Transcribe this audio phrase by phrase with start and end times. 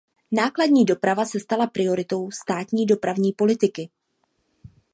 [0.31, 3.89] Nákladní doprava se stala prioritou státní dopravní politiky.